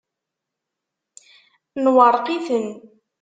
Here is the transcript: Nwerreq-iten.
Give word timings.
Nwerreq-iten. 1.83 2.67